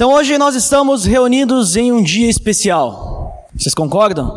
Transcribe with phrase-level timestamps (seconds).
[0.00, 3.46] Então hoje nós estamos reunidos em um dia especial.
[3.54, 4.32] Vocês concordam?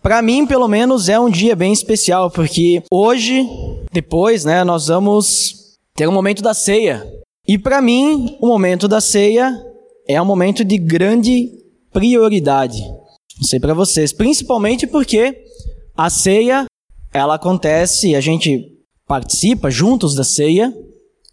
[0.00, 3.44] Para mim, pelo menos, é um dia bem especial, porque hoje,
[3.92, 7.04] depois, né, nós vamos ter um momento da ceia.
[7.44, 9.60] E para mim, o momento da ceia
[10.06, 11.50] é um momento de grande
[11.92, 12.80] prioridade.
[13.36, 15.42] Não sei para vocês, principalmente porque
[15.96, 16.66] a ceia,
[17.12, 18.64] ela acontece, a gente
[19.08, 20.72] participa juntos da ceia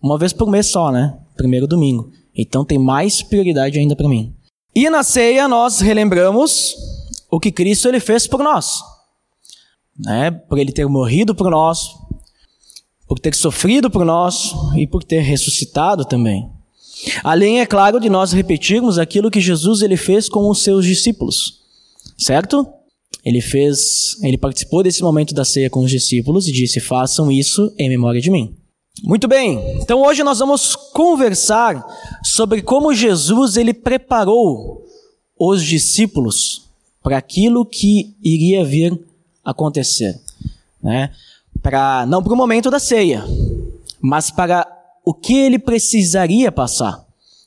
[0.01, 1.15] uma vez por mês só, né?
[1.37, 2.09] Primeiro domingo.
[2.35, 4.33] Então tem mais prioridade ainda para mim.
[4.73, 6.75] E na ceia nós relembramos
[7.29, 8.81] o que Cristo ele fez por nós.
[9.97, 10.31] Né?
[10.31, 11.89] Por ele ter morrido por nós,
[13.07, 16.49] por ter sofrido por nós e por ter ressuscitado também.
[17.23, 21.59] Além, é claro, de nós repetirmos aquilo que Jesus ele fez com os seus discípulos.
[22.17, 22.65] Certo?
[23.25, 27.73] Ele fez, ele participou desse momento da ceia com os discípulos e disse: "Façam isso
[27.77, 28.55] em memória de mim".
[29.03, 29.79] Muito bem.
[29.81, 31.83] Então hoje nós vamos conversar
[32.23, 34.85] sobre como Jesus ele preparou
[35.39, 36.69] os discípulos
[37.01, 38.99] para aquilo que iria vir
[39.43, 40.19] acontecer,
[40.83, 41.09] né?
[41.63, 43.23] Para não para o momento da ceia,
[43.99, 44.67] mas para
[45.03, 47.03] o que ele precisaria passar.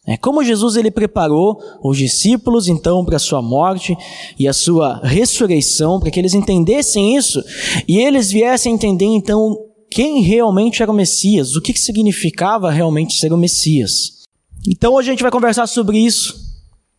[0.07, 3.97] É como Jesus ele preparou os discípulos então para a sua morte
[4.39, 7.43] e a sua ressurreição, para que eles entendessem isso
[7.87, 9.57] e eles viessem a entender então
[9.95, 14.25] quem realmente era o Messias, o que significava realmente ser o Messias.
[14.67, 16.35] Então hoje a gente vai conversar sobre isso,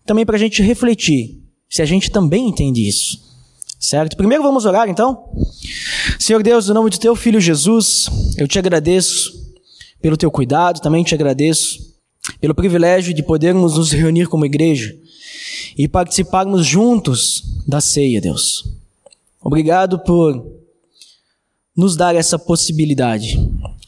[0.06, 3.22] também para a gente refletir se a gente também entende isso.
[3.78, 4.16] Certo?
[4.16, 5.30] Primeiro vamos orar então.
[6.18, 9.34] Senhor Deus, em nome de teu filho Jesus, eu te agradeço
[10.02, 11.94] pelo teu cuidado, também te agradeço
[12.40, 14.96] pelo privilégio de podermos nos reunir como igreja
[15.78, 18.64] e participarmos juntos da ceia, Deus.
[19.44, 20.64] Obrigado por
[21.76, 23.40] nos dar essa possibilidade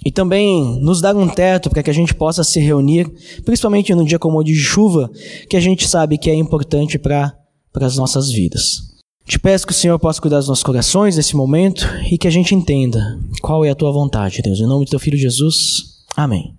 [0.05, 3.09] e também nos dar um teto para que a gente possa se reunir,
[3.43, 5.09] principalmente num dia como o de chuva,
[5.49, 7.33] que a gente sabe que é importante para
[7.75, 8.87] as nossas vidas.
[9.25, 12.31] Te peço que o Senhor possa cuidar dos nossos corações nesse momento e que a
[12.31, 14.59] gente entenda qual é a tua vontade, Deus.
[14.59, 16.05] Em nome do teu filho Jesus.
[16.15, 16.55] Amém.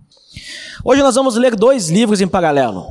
[0.85, 2.85] Hoje nós vamos ler dois livros em paralelo.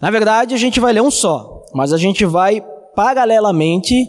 [0.00, 4.08] Na verdade, a gente vai ler um só, mas a gente vai paralelamente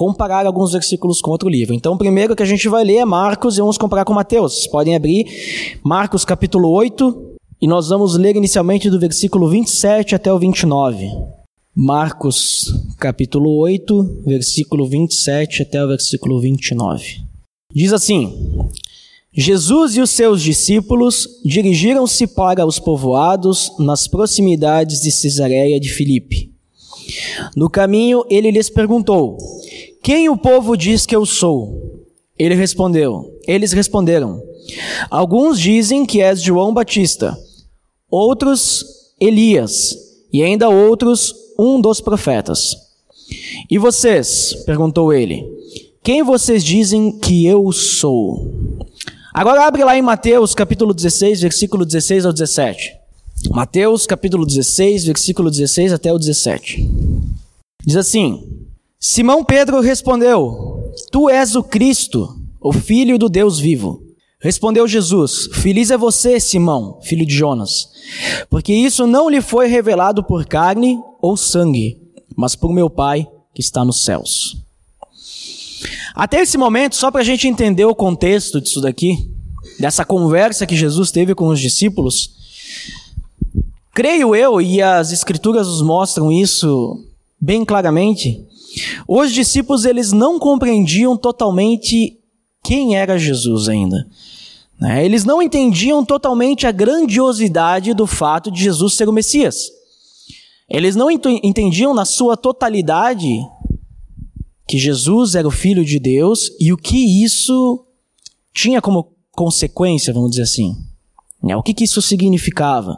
[0.00, 1.74] comparar alguns versículos com outro livro.
[1.74, 4.66] Então, o primeiro que a gente vai ler é Marcos e vamos comparar com Mateus.
[4.66, 10.38] Podem abrir Marcos capítulo 8 e nós vamos ler inicialmente do versículo 27 até o
[10.38, 11.06] 29.
[11.76, 17.20] Marcos capítulo 8, versículo 27 até o versículo 29.
[17.70, 18.32] Diz assim:
[19.30, 26.50] Jesus e os seus discípulos dirigiram-se para os povoados nas proximidades de Cesareia de Filipe.
[27.54, 29.36] No caminho, ele lhes perguntou:
[30.02, 32.06] Quem o povo diz que eu sou?
[32.38, 34.42] Ele respondeu: Eles responderam:
[35.10, 37.36] Alguns dizem que és João Batista,
[38.10, 38.84] outros
[39.20, 39.94] Elias,
[40.32, 42.74] e ainda outros um dos profetas.
[43.70, 44.54] E vocês?
[44.64, 45.46] perguntou ele.
[46.02, 48.50] Quem vocês dizem que eu sou?
[49.34, 52.96] Agora abre lá em Mateus capítulo 16, versículo 16 ao 17.
[53.50, 56.88] Mateus capítulo 16, versículo 16 até o 17.
[57.84, 58.42] Diz assim:
[59.02, 64.02] Simão Pedro respondeu: Tu és o Cristo, o filho do Deus vivo.
[64.38, 67.88] Respondeu Jesus: Feliz é você, Simão, filho de Jonas,
[68.50, 71.98] porque isso não lhe foi revelado por carne ou sangue,
[72.36, 74.58] mas por meu Pai que está nos céus.
[76.14, 79.30] Até esse momento, só para a gente entender o contexto disso daqui,
[79.78, 82.32] dessa conversa que Jesus teve com os discípulos,
[83.94, 87.02] creio eu, e as escrituras nos mostram isso
[87.40, 88.46] bem claramente,
[89.06, 92.18] os discípulos eles não compreendiam totalmente
[92.62, 94.06] quem era Jesus ainda.
[94.80, 95.04] Né?
[95.04, 99.70] Eles não entendiam totalmente a grandiosidade do fato de Jesus ser o Messias.
[100.68, 103.28] Eles não entendiam na sua totalidade
[104.68, 107.84] que Jesus era o Filho de Deus e o que isso
[108.54, 110.76] tinha como consequência, vamos dizer assim.
[111.42, 111.56] Né?
[111.56, 112.96] O que, que isso significava.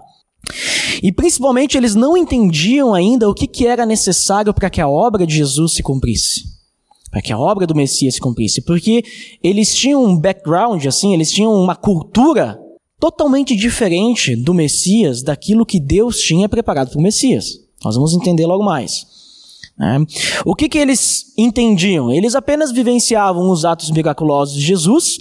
[1.03, 5.27] E principalmente eles não entendiam ainda o que, que era necessário para que a obra
[5.27, 6.45] de Jesus se cumprisse.
[7.11, 8.63] Para que a obra do Messias se cumprisse.
[8.63, 9.03] Porque
[9.43, 12.59] eles tinham um background, assim, eles tinham uma cultura
[13.01, 17.59] totalmente diferente do Messias, daquilo que Deus tinha preparado para o Messias.
[17.85, 19.05] Nós vamos entender logo mais.
[19.77, 20.07] Né?
[20.45, 22.13] O que, que eles entendiam?
[22.13, 25.19] Eles apenas vivenciavam os atos miraculosos de Jesus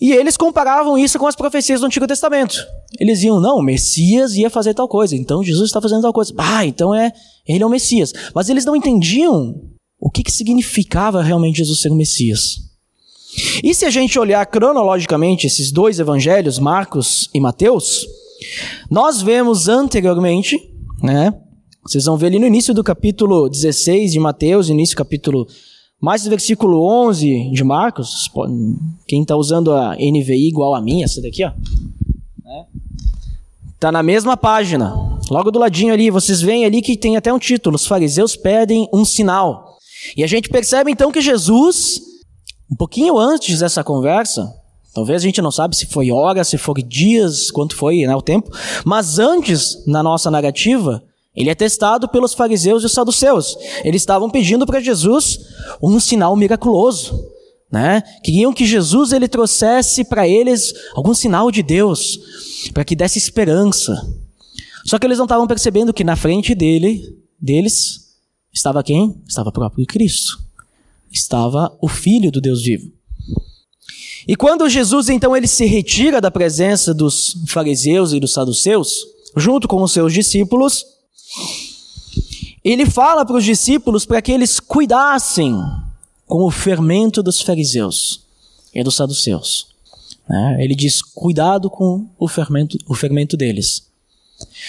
[0.00, 2.64] e eles comparavam isso com as profecias do Antigo Testamento.
[2.98, 6.32] Eles iam, não, o Messias ia fazer tal coisa, então Jesus está fazendo tal coisa.
[6.36, 7.12] Ah, então é,
[7.46, 8.12] ele é o Messias.
[8.34, 9.60] Mas eles não entendiam
[10.00, 12.56] o que, que significava realmente Jesus ser o Messias.
[13.62, 18.06] E se a gente olhar cronologicamente esses dois evangelhos, Marcos e Mateus,
[18.90, 20.56] nós vemos anteriormente
[21.02, 21.32] né?
[21.86, 25.46] Vocês vão ver ali no início do capítulo 16 de Mateus, início do capítulo
[26.00, 28.30] mais do versículo 11 de Marcos.
[29.06, 31.52] Quem está usando a NVI igual a minha, essa daqui, ó.
[33.74, 34.92] Está na mesma página.
[35.30, 38.88] Logo do ladinho ali, vocês veem ali que tem até um título: Os fariseus pedem
[38.92, 39.78] um sinal.
[40.16, 42.00] E a gente percebe então que Jesus,
[42.70, 44.52] um pouquinho antes dessa conversa,
[44.92, 48.22] talvez a gente não sabe se foi horas, se foi dias, quanto foi né, o
[48.22, 48.50] tempo,
[48.84, 51.02] mas antes, na nossa narrativa,
[51.38, 53.56] ele é testado pelos fariseus e os saduceus.
[53.84, 55.38] Eles estavam pedindo para Jesus
[55.80, 57.16] um sinal miraculoso,
[57.70, 58.02] né?
[58.24, 62.18] Queriam que Jesus ele trouxesse para eles algum sinal de Deus,
[62.74, 63.94] para que desse esperança.
[64.84, 68.16] Só que eles não estavam percebendo que na frente dele, deles,
[68.52, 69.22] estava quem?
[69.24, 70.40] Estava o próprio Cristo.
[71.08, 72.90] Estava o Filho do Deus vivo.
[74.26, 79.06] E quando Jesus então ele se retira da presença dos fariseus e dos saduceus,
[79.36, 80.97] junto com os seus discípulos,
[82.64, 85.58] ele fala para os discípulos para que eles cuidassem
[86.26, 88.22] com o fermento dos fariseus
[88.74, 89.68] e dos saduceus.
[90.28, 90.56] Né?
[90.60, 93.88] Ele diz: cuidado com o fermento, o fermento deles.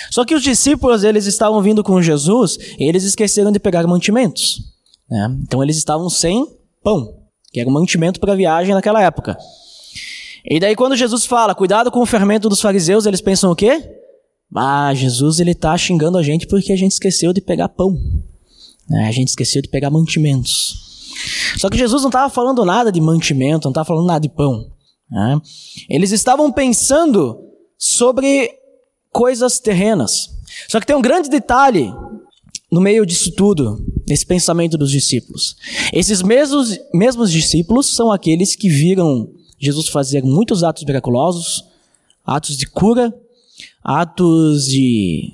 [0.10, 4.62] Só que os discípulos eles estavam vindo com Jesus e eles esqueceram de pegar mantimentos.
[5.10, 5.38] Né?
[5.44, 6.48] Então eles estavam sem
[6.82, 7.16] pão,
[7.52, 9.38] que era um mantimento para a viagem naquela época.
[10.44, 13.99] E daí quando Jesus fala, cuidado com o fermento dos fariseus, eles pensam o quê?
[14.56, 17.98] Ah, Jesus ele está xingando a gente porque a gente esqueceu de pegar pão.
[18.90, 19.08] Né?
[19.08, 21.14] A gente esqueceu de pegar mantimentos.
[21.58, 24.72] Só que Jesus não estava falando nada de mantimento, não estava falando nada de pão.
[25.10, 25.40] Né?
[25.90, 27.40] Eles estavam pensando
[27.78, 28.52] sobre
[29.12, 30.30] coisas terrenas.
[30.68, 31.94] Só que tem um grande detalhe
[32.72, 35.56] no meio disso tudo, nesse pensamento dos discípulos.
[35.92, 39.30] Esses mesmos, mesmos discípulos são aqueles que viram
[39.60, 41.66] Jesus fazer muitos atos miraculosos,
[42.26, 43.14] atos de cura,
[43.90, 45.34] atos de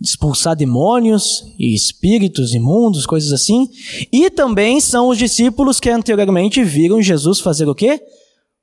[0.00, 3.68] expulsar demônios e espíritos imundos, coisas assim.
[4.10, 8.00] E também são os discípulos que anteriormente viram Jesus fazer o quê?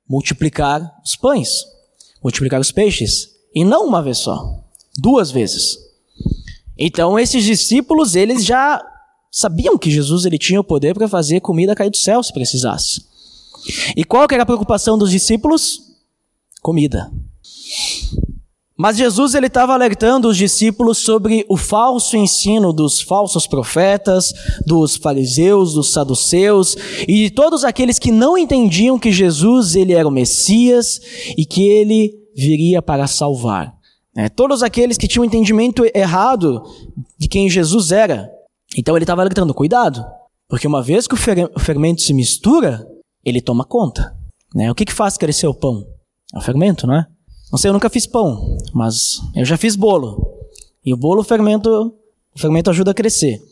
[0.08, 1.50] Multiplicar os pães,
[2.20, 3.30] multiplicar os peixes.
[3.54, 4.64] E não uma vez só,
[4.98, 5.78] duas vezes.
[6.76, 8.84] Então esses discípulos, eles já
[9.30, 13.04] sabiam que Jesus ele tinha o poder para fazer comida cair do céu se precisasse.
[13.96, 15.82] E qual que era a preocupação dos discípulos?
[16.60, 17.12] Comida.
[18.80, 24.32] Mas Jesus ele estava alertando os discípulos sobre o falso ensino dos falsos profetas,
[24.66, 30.08] dos fariseus, dos saduceus e de todos aqueles que não entendiam que Jesus ele era
[30.08, 30.98] o Messias
[31.36, 33.74] e que ele viria para salvar.
[34.16, 36.62] É, todos aqueles que tinham um entendimento errado
[37.18, 38.30] de quem Jesus era.
[38.78, 40.02] Então ele estava alertando, cuidado,
[40.48, 42.88] porque uma vez que o fermento se mistura,
[43.22, 44.16] ele toma conta.
[44.54, 44.70] Né?
[44.70, 45.84] O que, que faz crescer o pão?
[46.34, 47.06] É o fermento, não é?
[47.50, 50.38] Não sei, eu nunca fiz pão, mas eu já fiz bolo.
[50.84, 51.94] E o bolo, o fermento,
[52.34, 53.42] o fermento ajuda a crescer.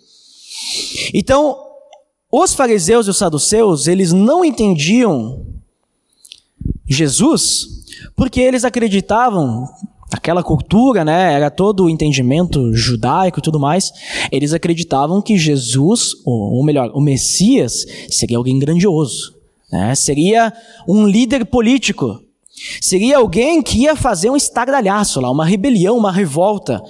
[1.13, 1.57] Então,
[2.31, 5.47] os fariseus e os saduceus, eles não entendiam
[6.87, 7.79] Jesus
[8.15, 9.69] porque eles acreditavam,
[10.13, 13.93] aquela cultura, né, era todo o entendimento judaico e tudo mais,
[14.31, 19.35] eles acreditavam que Jesus, ou, melhor, o Messias, seria alguém grandioso,
[19.71, 20.53] né, seria
[20.87, 22.21] um líder político,
[22.81, 26.83] Seria alguém que ia fazer um estardalhaço lá, uma rebelião, uma revolta.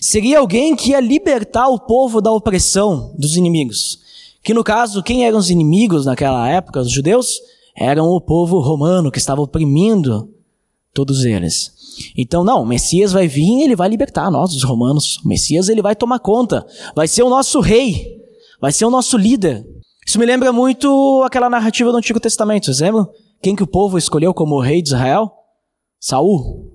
[0.00, 3.98] Seria alguém que ia libertar o povo da opressão dos inimigos.
[4.42, 7.40] Que no caso, quem eram os inimigos naquela época, os judeus?
[7.76, 10.30] Eram o povo romano que estava oprimindo
[10.94, 11.72] todos eles.
[12.16, 15.18] Então, não, o Messias vai vir e ele vai libertar nós, os romanos.
[15.24, 18.18] O Messias ele vai tomar conta, vai ser o nosso rei,
[18.60, 19.66] vai ser o nosso líder.
[20.06, 23.08] Isso me lembra muito aquela narrativa do Antigo Testamento, vocês lembram?
[23.42, 25.32] Quem que o povo escolheu como rei de Israel?
[26.00, 26.72] Saul.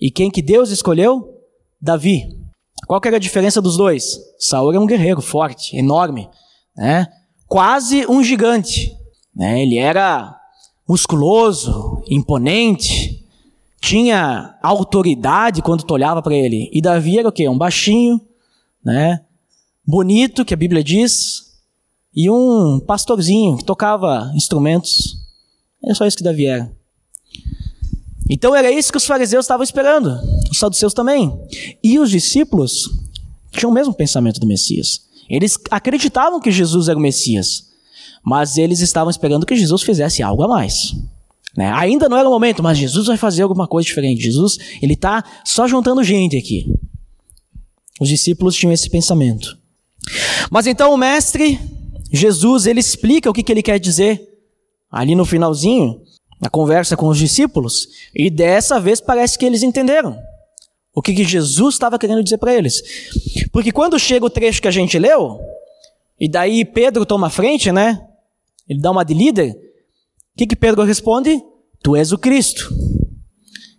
[0.00, 1.40] E quem que Deus escolheu?
[1.80, 2.36] Davi.
[2.86, 4.18] Qual que era a diferença dos dois?
[4.38, 6.28] Saul era um guerreiro forte, enorme,
[6.76, 7.06] né?
[7.48, 8.96] Quase um gigante,
[9.34, 9.62] né?
[9.62, 10.38] Ele era
[10.88, 13.24] musculoso, imponente,
[13.80, 16.70] tinha autoridade quando tu olhava para ele.
[16.72, 17.48] E Davi era o quê?
[17.48, 18.20] Um baixinho,
[18.84, 19.20] né?
[19.84, 21.52] Bonito, que a Bíblia diz,
[22.14, 25.25] e um pastorzinho que tocava instrumentos.
[25.84, 26.70] É só isso que Davi era.
[28.28, 30.18] Então era isso que os fariseus estavam esperando,
[30.50, 31.32] os saduceus também.
[31.82, 32.90] E os discípulos
[33.52, 35.06] tinham o mesmo pensamento do Messias.
[35.28, 37.68] Eles acreditavam que Jesus era o Messias,
[38.24, 40.94] mas eles estavam esperando que Jesus fizesse algo a mais.
[41.56, 41.70] Né?
[41.72, 44.22] Ainda não era o momento, mas Jesus vai fazer alguma coisa diferente.
[44.22, 46.66] Jesus, ele está só juntando gente aqui.
[48.00, 49.56] Os discípulos tinham esse pensamento.
[50.50, 51.58] Mas então o mestre,
[52.12, 54.35] Jesus, ele explica o que, que ele quer dizer
[54.96, 56.00] ali no finalzinho,
[56.40, 60.18] na conversa com os discípulos, e dessa vez parece que eles entenderam.
[60.94, 62.82] o que, que Jesus estava querendo dizer para eles.
[63.52, 65.38] Porque quando chega o trecho que a gente leu,
[66.18, 68.00] e daí Pedro toma a frente, né?
[68.66, 69.50] Ele dá uma de líder.
[69.50, 71.38] O que, que Pedro responde?
[71.82, 72.74] Tu és o Cristo.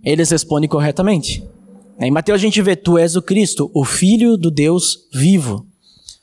[0.04, 1.44] Eles respondem corretamente.
[2.00, 5.66] Em Mateus a gente vê, tu és o Cristo, o Filho do Deus vivo.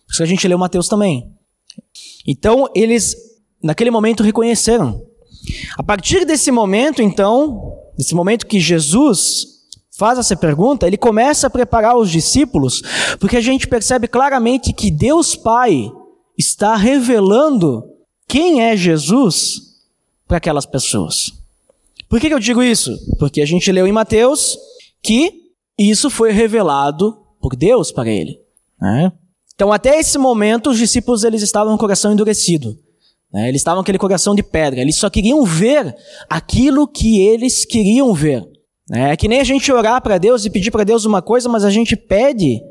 [0.06, 1.28] Por isso a gente leu Mateus também.
[2.24, 3.16] Então, eles,
[3.64, 5.02] naquele momento, reconheceram.
[5.76, 9.46] A partir desse momento, então, desse momento que Jesus
[9.96, 12.82] faz essa pergunta, ele começa a preparar os discípulos,
[13.18, 15.90] porque a gente percebe claramente que Deus Pai
[16.36, 17.84] está revelando
[18.28, 19.62] quem é Jesus
[20.26, 21.32] para aquelas pessoas.
[22.08, 22.94] Por que, eu digo isso?
[23.18, 24.58] Porque a gente leu em Mateus
[25.02, 25.32] que
[25.78, 28.38] isso foi revelado por Deus para ele.
[28.80, 29.12] Né?
[29.54, 32.78] Então, até esse momento, os discípulos eles estavam com o coração endurecido.
[33.34, 33.48] Né?
[33.48, 34.80] Eles estavam com aquele coração de pedra.
[34.80, 35.92] Eles só queriam ver
[36.30, 38.48] aquilo que eles queriam ver.
[38.92, 41.64] É que nem a gente orar para Deus e pedir para Deus uma coisa, mas
[41.64, 42.62] a gente pede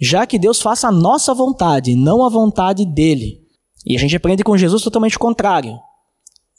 [0.00, 3.42] já que Deus faça a nossa vontade, não a vontade dele.
[3.84, 5.78] E a gente aprende com Jesus totalmente contrário.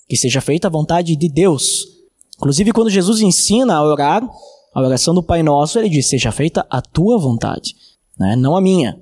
[0.07, 1.85] Que seja feita a vontade de Deus.
[2.37, 4.23] Inclusive, quando Jesus ensina a orar,
[4.73, 7.75] a oração do Pai Nosso, ele diz: Seja feita a tua vontade,
[8.17, 8.35] né?
[8.35, 8.97] não a minha.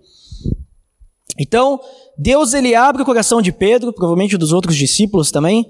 [1.38, 1.80] Então,
[2.18, 5.68] Deus ele abre o coração de Pedro, provavelmente dos outros discípulos também,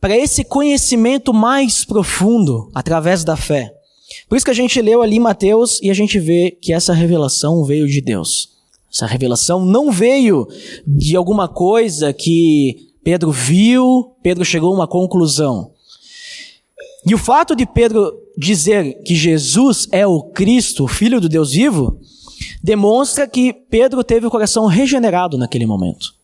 [0.00, 3.72] para esse conhecimento mais profundo através da fé.
[4.28, 7.64] Por isso que a gente leu ali Mateus e a gente vê que essa revelação
[7.64, 8.50] veio de Deus.
[8.92, 10.46] Essa revelação não veio
[10.86, 15.72] de alguma coisa que Pedro viu, Pedro chegou a uma conclusão.
[17.06, 21.52] E o fato de Pedro dizer que Jesus é o Cristo, o Filho do Deus
[21.52, 21.98] vivo,
[22.62, 26.14] demonstra que Pedro teve o coração regenerado naquele momento.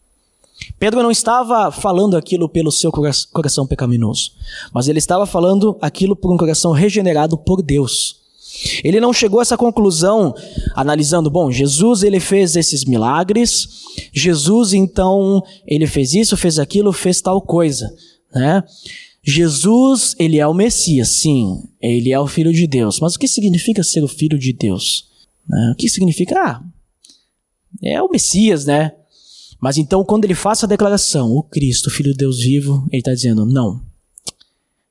[0.79, 2.91] Pedro não estava falando aquilo pelo seu
[3.33, 4.33] coração pecaminoso,
[4.73, 8.23] mas ele estava falando aquilo por um coração regenerado por Deus.
[8.85, 10.33] Ele não chegou a essa conclusão
[10.75, 13.69] analisando, bom, Jesus ele fez esses milagres,
[14.13, 17.93] Jesus então ele fez isso, fez aquilo, fez tal coisa,
[18.33, 18.63] né?
[19.27, 23.01] Jesus, ele é o Messias, sim, ele é o Filho de Deus.
[23.01, 25.07] Mas o que significa ser o Filho de Deus?
[25.49, 25.73] Né?
[25.73, 26.39] O que significa?
[26.39, 26.63] Ah,
[27.83, 28.93] é o Messias, né?
[29.61, 33.13] Mas então, quando ele faz a declaração, o Cristo, Filho de Deus vivo, ele está
[33.13, 33.81] dizendo: não.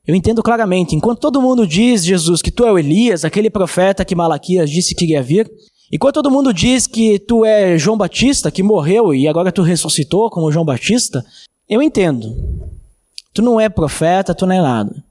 [0.05, 4.03] Eu entendo claramente, enquanto todo mundo diz, Jesus, que tu é o Elias, aquele profeta
[4.03, 5.49] que Malaquias disse que iria vir,
[5.91, 10.29] enquanto todo mundo diz que tu é João Batista, que morreu e agora tu ressuscitou
[10.29, 11.25] como João Batista,
[11.69, 12.35] eu entendo.
[13.33, 15.03] Tu não é profeta, tu não é nada.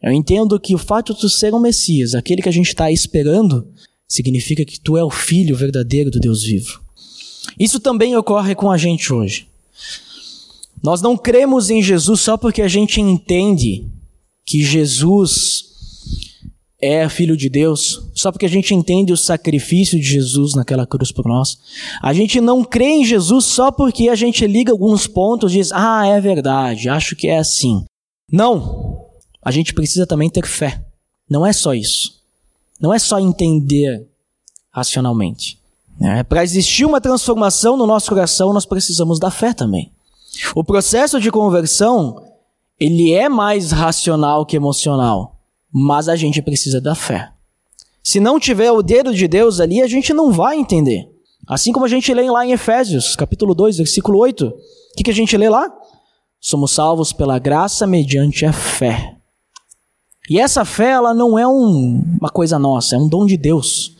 [0.00, 2.90] Eu entendo que o fato de tu ser um Messias, aquele que a gente está
[2.90, 3.66] esperando,
[4.10, 6.82] significa que tu é o Filho verdadeiro do Deus vivo.
[7.58, 9.46] Isso também ocorre com a gente hoje.
[10.82, 13.86] Nós não cremos em Jesus só porque a gente entende
[14.44, 15.70] que Jesus
[16.82, 21.12] é filho de Deus, só porque a gente entende o sacrifício de Jesus naquela cruz
[21.12, 21.58] por nós.
[22.02, 25.70] A gente não crê em Jesus só porque a gente liga alguns pontos e diz:
[25.72, 27.84] "Ah, é verdade, acho que é assim".
[28.32, 29.06] Não.
[29.42, 30.82] A gente precisa também ter fé.
[31.28, 32.19] Não é só isso.
[32.80, 34.08] Não é só entender
[34.70, 35.60] racionalmente.
[36.00, 39.92] É, Para existir uma transformação no nosso coração, nós precisamos da fé também.
[40.54, 42.24] O processo de conversão,
[42.78, 45.36] ele é mais racional que emocional,
[45.70, 47.30] mas a gente precisa da fé.
[48.02, 51.06] Se não tiver o dedo de Deus ali, a gente não vai entender.
[51.46, 54.46] Assim como a gente lê lá em Efésios, capítulo 2, versículo 8.
[54.46, 54.54] O
[54.96, 55.70] que, que a gente lê lá?
[56.40, 59.19] Somos salvos pela graça mediante a fé.
[60.30, 63.92] E essa fé, ela não é um, uma coisa nossa, é um dom de Deus.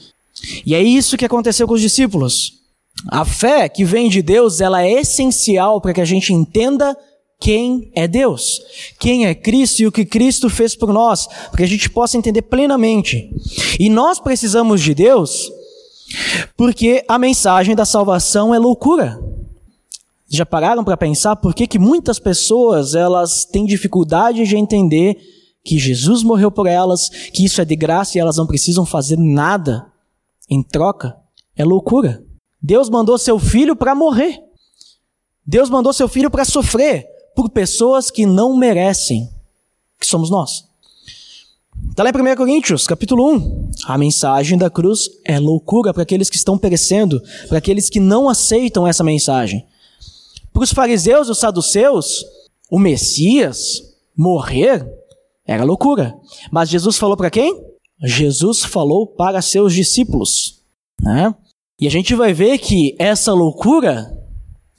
[0.65, 2.53] E é isso que aconteceu com os discípulos.
[3.09, 6.97] A fé que vem de Deus, ela é essencial para que a gente entenda
[7.41, 8.61] quem é Deus,
[8.99, 12.17] quem é Cristo e o que Cristo fez por nós, para que a gente possa
[12.17, 13.29] entender plenamente.
[13.79, 15.51] E nós precisamos de Deus
[16.57, 19.21] porque a mensagem da salvação é loucura.
[20.29, 25.17] Já pararam para pensar por que, que muitas pessoas elas têm dificuldade de entender
[25.65, 29.19] que Jesus morreu por elas, que isso é de graça e elas não precisam fazer
[29.19, 29.87] nada
[30.49, 31.17] em troca
[31.57, 32.25] é loucura.
[32.63, 34.43] Deus mandou seu filho para morrer.
[35.47, 39.29] Deus mandou seu filho para sofrer por pessoas que não merecem,
[39.99, 40.65] que somos nós.
[41.91, 43.71] Está lá em 1 Coríntios, capítulo 1.
[43.85, 48.29] A mensagem da cruz é loucura para aqueles que estão perecendo, para aqueles que não
[48.29, 49.67] aceitam essa mensagem.
[50.53, 52.25] Para os fariseus e os saduceus,
[52.71, 53.83] o Messias
[54.17, 54.87] morrer
[55.51, 56.17] era loucura.
[56.49, 57.61] Mas Jesus falou para quem?
[58.05, 60.63] Jesus falou para seus discípulos.
[61.03, 61.35] Né?
[61.81, 64.17] E a gente vai ver que essa loucura,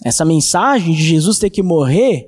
[0.01, 2.25] essa mensagem de Jesus ter que morrer,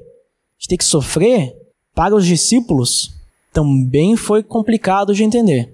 [0.60, 1.56] de ter que sofrer,
[1.96, 3.12] para os discípulos,
[3.54, 5.74] também foi complicado de entender.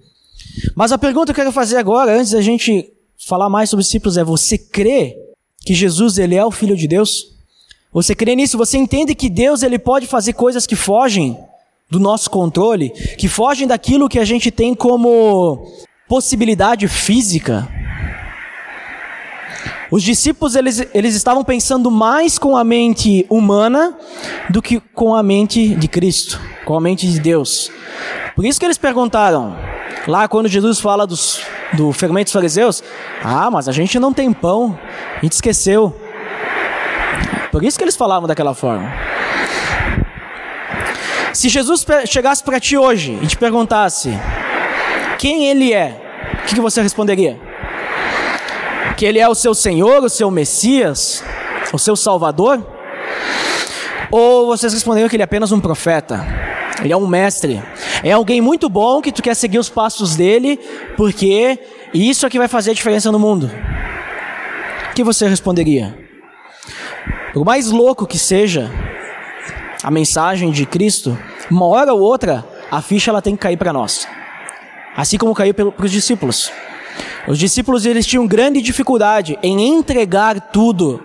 [0.75, 2.93] Mas a pergunta que eu quero fazer agora, antes da gente
[3.27, 5.17] falar mais sobre os discípulos, é: você crê
[5.65, 7.35] que Jesus ele é o Filho de Deus?
[7.91, 8.59] Você crê nisso?
[8.59, 11.35] Você entende que Deus ele pode fazer coisas que fogem
[11.89, 15.65] do nosso controle, que fogem daquilo que a gente tem como
[16.07, 17.67] possibilidade física?
[19.91, 23.97] Os discípulos eles, eles estavam pensando mais com a mente humana
[24.47, 27.71] do que com a mente de Cristo, com a mente de Deus.
[28.35, 29.57] Por isso que eles perguntaram,
[30.07, 31.41] lá quando Jesus fala dos,
[31.73, 32.83] do fermento dos fariseus,
[33.23, 34.77] ah, mas a gente não tem pão,
[35.17, 35.95] a gente esqueceu.
[37.51, 38.91] Por isso que eles falavam daquela forma.
[41.39, 44.09] Se Jesus chegasse para ti hoje e te perguntasse
[45.17, 45.97] quem ele é,
[46.33, 47.39] o que, que você responderia?
[48.97, 51.23] Que ele é o seu Senhor, o seu Messias,
[51.71, 52.61] o seu Salvador?
[54.11, 56.27] Ou vocês responderiam que ele é apenas um profeta?
[56.83, 57.63] Ele é um mestre.
[58.03, 60.59] É alguém muito bom que tu quer seguir os passos dele,
[60.97, 61.57] porque
[61.93, 63.49] isso é que vai fazer a diferença no mundo.
[64.91, 65.97] O que você responderia?
[67.31, 68.69] Por mais louco que seja
[69.81, 71.17] a mensagem de Cristo,
[71.49, 74.07] uma hora ou outra a ficha ela tem que cair para nós.
[74.95, 76.51] Assim como caiu para os discípulos.
[77.27, 81.01] Os discípulos eles tinham grande dificuldade em entregar tudo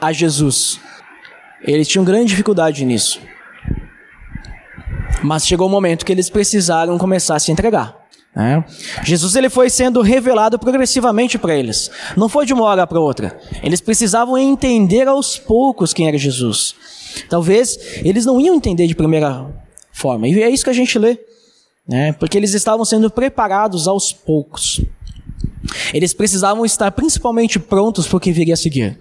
[0.00, 0.80] a Jesus.
[1.62, 3.20] Eles tinham grande dificuldade nisso.
[5.22, 7.96] Mas chegou o momento que eles precisaram começar a se entregar.
[8.34, 8.64] Né?
[9.02, 11.90] Jesus ele foi sendo revelado progressivamente para eles.
[12.16, 13.38] Não foi de uma hora para outra.
[13.62, 16.74] Eles precisavam entender aos poucos quem era Jesus.
[17.28, 19.46] Talvez eles não iam entender de primeira
[19.92, 20.28] forma.
[20.28, 21.18] E é isso que a gente lê.
[21.86, 22.12] Né?
[22.12, 24.80] Porque eles estavam sendo preparados aos poucos.
[25.92, 28.98] Eles precisavam estar principalmente prontos para o que viria a seguir.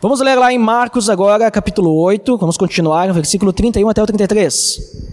[0.00, 2.36] Vamos ler lá em Marcos agora, capítulo 8.
[2.36, 5.10] Vamos continuar, versículo 31 até o 33.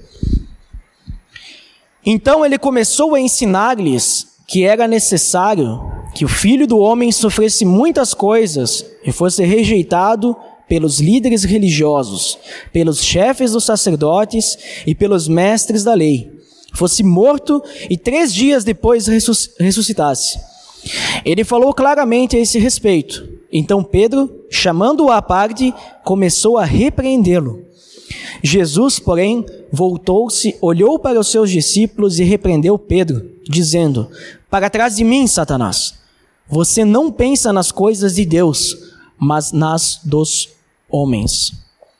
[2.05, 5.81] Então ele começou a ensinar-lhes que era necessário
[6.15, 10.35] que o filho do homem sofresse muitas coisas e fosse rejeitado
[10.67, 12.37] pelos líderes religiosos,
[12.71, 16.31] pelos chefes dos sacerdotes e pelos mestres da lei,
[16.73, 20.39] fosse morto e três dias depois ressuscitasse.
[21.25, 23.27] Ele falou claramente a esse respeito.
[23.51, 27.65] Então Pedro, chamando-o à parte, começou a repreendê-lo.
[28.43, 34.09] Jesus, porém, voltou-se, olhou para os seus discípulos e repreendeu Pedro, dizendo:
[34.49, 35.95] Para trás de mim, Satanás.
[36.49, 38.77] Você não pensa nas coisas de Deus,
[39.19, 40.49] mas nas dos
[40.89, 41.53] homens.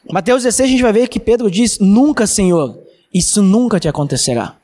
[0.10, 2.80] Mateus 16 a gente vai ver que Pedro diz: Nunca, Senhor,
[3.14, 4.56] isso nunca te acontecerá.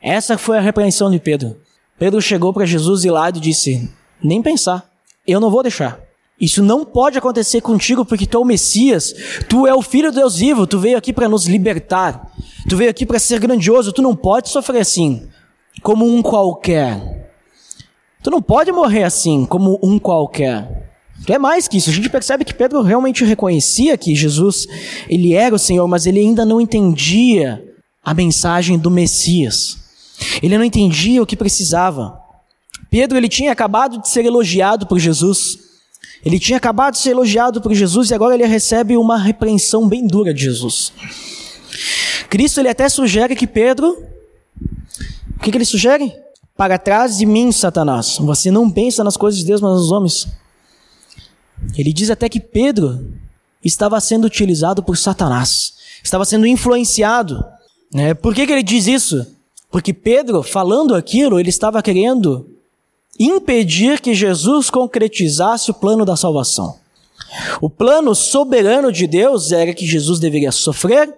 [0.00, 1.56] Essa foi a repreensão de Pedro.
[1.98, 3.90] Pedro chegou para Jesus e lá e disse:
[4.22, 4.88] Nem pensar,
[5.26, 6.00] eu não vou deixar.
[6.40, 9.12] Isso não pode acontecer contigo porque tu é o Messias,
[9.48, 12.30] tu é o Filho de Deus vivo, tu veio aqui para nos libertar,
[12.68, 15.28] tu veio aqui para ser grandioso, tu não pode sofrer assim,
[15.82, 17.28] como um qualquer.
[18.22, 20.87] Tu não pode morrer assim, como um qualquer.
[21.26, 21.90] Tu é mais que isso.
[21.90, 24.66] A gente percebe que Pedro realmente reconhecia que Jesus,
[25.08, 27.62] ele era o Senhor, mas ele ainda não entendia
[28.04, 29.76] a mensagem do Messias.
[30.42, 32.18] Ele não entendia o que precisava.
[32.90, 35.58] Pedro, ele tinha acabado de ser elogiado por Jesus.
[36.24, 40.06] Ele tinha acabado de ser elogiado por Jesus e agora ele recebe uma repreensão bem
[40.06, 40.92] dura de Jesus.
[42.28, 43.90] Cristo ele até sugere que Pedro,
[45.36, 46.12] o que, que ele sugere?
[46.56, 48.18] Para trás de mim, Satanás.
[48.18, 50.26] Você não pensa nas coisas de Deus, mas nos homens.
[51.76, 53.12] Ele diz até que Pedro
[53.64, 57.44] estava sendo utilizado por Satanás, estava sendo influenciado.
[57.92, 58.14] Né?
[58.14, 59.26] Por que, que ele diz isso?
[59.70, 62.48] Porque Pedro, falando aquilo, ele estava querendo
[63.18, 66.76] impedir que Jesus concretizasse o plano da salvação.
[67.60, 71.12] O plano soberano de Deus era que Jesus deveria sofrer,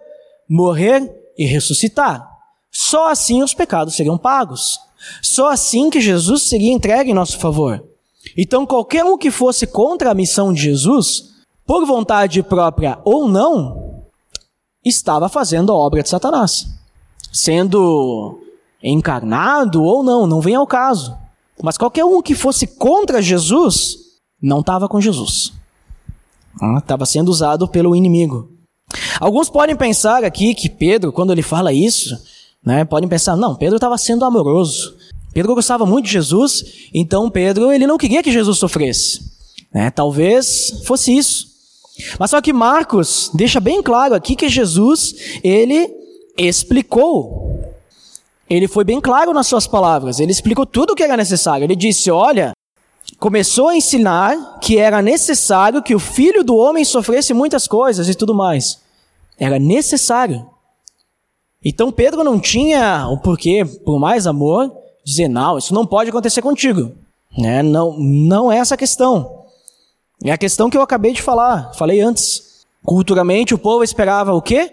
[0.48, 2.26] morrer e ressuscitar.
[2.70, 4.79] Só assim os pecados seriam pagos.
[5.22, 7.85] Só assim que Jesus seria entregue em nosso favor.
[8.37, 11.30] Então, qualquer um que fosse contra a missão de Jesus,
[11.66, 14.04] por vontade própria ou não,
[14.85, 16.66] estava fazendo a obra de Satanás.
[17.33, 18.40] Sendo
[18.83, 21.16] encarnado ou não, não vem ao caso.
[21.62, 23.96] Mas qualquer um que fosse contra Jesus,
[24.42, 25.52] não estava com Jesus.
[26.78, 28.50] Estava ah, sendo usado pelo inimigo.
[29.20, 32.18] Alguns podem pensar aqui que Pedro, quando ele fala isso,
[32.64, 34.96] né, podem pensar, não, Pedro estava sendo amoroso.
[35.33, 39.21] Pedro gostava muito de Jesus, então Pedro ele não queria que Jesus sofresse.
[39.73, 39.90] Né?
[39.90, 41.49] Talvez fosse isso.
[42.19, 45.88] Mas só que Marcos deixa bem claro aqui que Jesus ele
[46.37, 47.51] explicou
[48.51, 50.19] ele foi bem claro nas suas palavras.
[50.19, 51.64] Ele explicou tudo o que era necessário.
[51.64, 52.53] Ele disse: Olha,
[53.16, 58.14] começou a ensinar que era necessário que o filho do homem sofresse muitas coisas e
[58.14, 58.81] tudo mais.
[59.38, 60.45] Era necessário.
[61.64, 64.73] Então Pedro não tinha o porquê, por mais amor,
[65.05, 66.93] dizer, não, isso não pode acontecer contigo.
[67.37, 67.63] Né?
[67.63, 69.45] Não, não é essa a questão.
[70.23, 72.65] É a questão que eu acabei de falar, falei antes.
[72.85, 74.73] Culturalmente, o povo esperava o quê?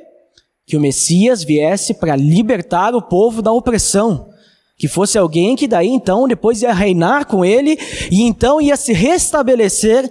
[0.66, 4.30] Que o Messias viesse para libertar o povo da opressão.
[4.78, 7.78] Que fosse alguém que daí então depois ia reinar com ele
[8.12, 10.10] e então ia se restabelecer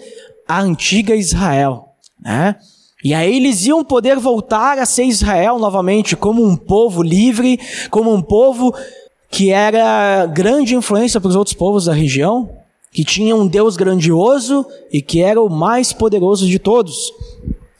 [0.49, 1.91] a antiga Israel.
[2.21, 2.57] Né?
[3.05, 8.13] E aí eles iam poder voltar a ser Israel novamente como um povo livre, como
[8.13, 8.75] um povo
[9.37, 12.49] que era grande influência para os outros povos da região,
[12.90, 17.12] que tinha um Deus grandioso e que era o mais poderoso de todos.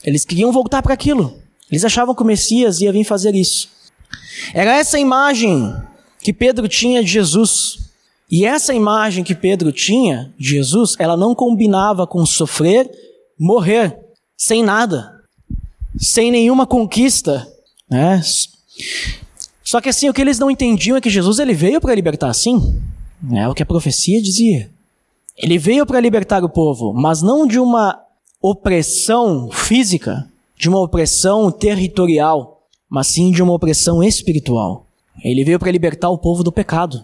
[0.03, 1.33] Eles queriam voltar para aquilo.
[1.71, 3.69] Eles achavam que o Messias ia vir fazer isso.
[4.53, 5.75] Era essa imagem
[6.21, 7.89] que Pedro tinha de Jesus.
[8.29, 12.87] E essa imagem que Pedro tinha de Jesus, ela não combinava com sofrer,
[13.39, 13.97] morrer,
[14.37, 15.11] sem nada,
[15.97, 17.51] sem nenhuma conquista.
[17.89, 18.21] Né?
[19.67, 22.33] Só que assim, o que eles não entendiam é que Jesus ele veio para libertar
[22.33, 22.81] sim,
[23.33, 24.71] é o que a profecia dizia.
[25.35, 28.01] Ele veio para libertar o povo, mas não de uma
[28.41, 34.85] opressão física, de uma opressão territorial, mas sim de uma opressão espiritual.
[35.21, 37.03] Ele veio para libertar o povo do pecado.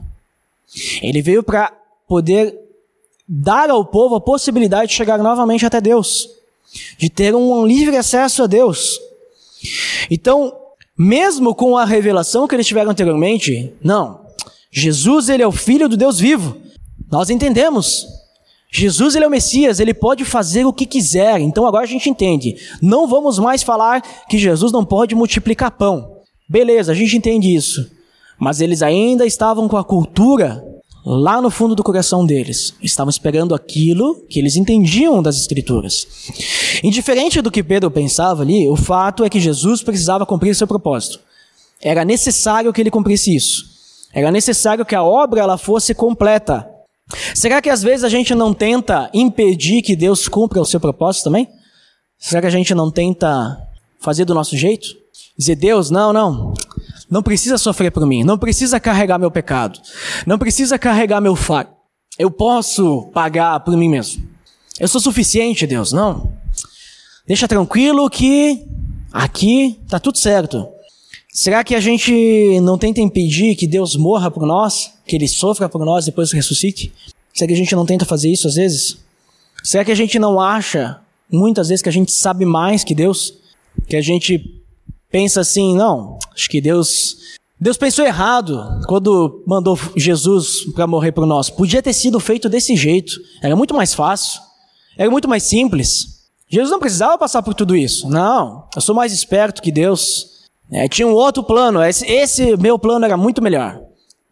[1.01, 1.69] Ele veio para
[2.07, 2.57] poder
[3.27, 6.29] dar ao povo a possibilidade de chegar novamente até Deus,
[6.97, 9.01] de ter um livre acesso a Deus.
[10.09, 10.62] Então,
[10.97, 14.21] mesmo com a revelação que eles tiveram anteriormente, não.
[14.71, 16.57] Jesus ele é o filho do Deus vivo.
[17.11, 18.05] Nós entendemos.
[18.71, 21.39] Jesus ele é o Messias, ele pode fazer o que quiser.
[21.39, 22.55] Então agora a gente entende.
[22.81, 26.17] Não vamos mais falar que Jesus não pode multiplicar pão.
[26.49, 27.91] Beleza, a gente entende isso.
[28.39, 30.63] Mas eles ainda estavam com a cultura
[31.05, 32.73] lá no fundo do coração deles.
[32.81, 36.07] Estavam esperando aquilo que eles entendiam das Escrituras.
[36.83, 41.19] Indiferente do que Pedro pensava ali, o fato é que Jesus precisava cumprir seu propósito.
[41.81, 43.65] Era necessário que ele cumprisse isso.
[44.13, 46.69] Era necessário que a obra ela fosse completa.
[47.35, 51.25] Será que às vezes a gente não tenta impedir que Deus cumpra o seu propósito
[51.25, 51.47] também?
[52.17, 53.57] Será que a gente não tenta
[53.99, 54.87] fazer do nosso jeito?
[55.37, 56.53] Dizer, Deus, não, não,
[57.13, 59.79] não precisa sofrer por mim, não precisa carregar meu pecado,
[60.25, 61.69] não precisa carregar meu fardo.
[62.17, 64.27] Eu posso pagar por mim mesmo.
[64.79, 66.33] Eu sou suficiente, Deus, não.
[67.27, 68.65] Deixa tranquilo que
[69.11, 70.67] aqui tá tudo certo.
[71.31, 75.69] Será que a gente não tenta impedir que Deus morra por nós, que Ele sofra
[75.69, 76.91] por nós e depois ressuscite?
[77.31, 78.97] Será que a gente não tenta fazer isso às vezes?
[79.63, 80.99] Será que a gente não acha,
[81.31, 83.35] muitas vezes, que a gente sabe mais que Deus?
[83.87, 84.62] Que a gente
[85.13, 87.17] pensa assim, não, acho que Deus
[87.61, 91.51] Deus pensou errado quando mandou Jesus para morrer por nós.
[91.51, 93.13] Podia ter sido feito desse jeito.
[93.41, 94.41] Era muito mais fácil.
[94.97, 96.23] Era muito mais simples.
[96.49, 98.09] Jesus não precisava passar por tudo isso.
[98.09, 100.49] Não, eu sou mais esperto que Deus.
[100.69, 101.81] É, tinha um outro plano.
[101.81, 103.79] Esse, esse, meu plano era muito melhor.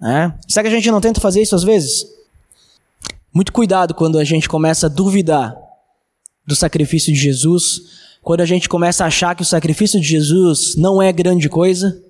[0.03, 0.33] É?
[0.49, 2.03] Será que a gente não tenta fazer isso às vezes?
[3.33, 5.55] Muito cuidado quando a gente começa a duvidar
[6.45, 7.81] do sacrifício de Jesus
[8.21, 12.01] quando a gente começa a achar que o sacrifício de Jesus não é grande coisa,